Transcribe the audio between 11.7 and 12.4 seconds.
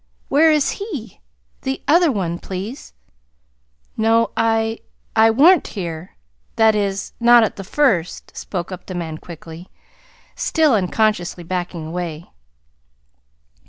away.